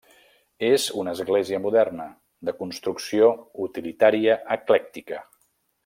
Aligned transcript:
És 0.69 0.85
una 1.01 1.13
església 1.17 1.59
moderna, 1.65 2.07
de 2.49 2.55
construcció 2.63 3.29
utilitària 3.67 4.39
eclèctica. 4.57 5.23